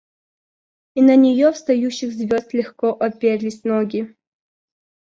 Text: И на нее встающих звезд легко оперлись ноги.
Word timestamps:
И 0.95 1.01
на 1.03 1.15
нее 1.15 1.51
встающих 1.51 2.11
звезд 2.13 2.53
легко 2.53 2.89
оперлись 2.89 3.63
ноги. 3.63 4.15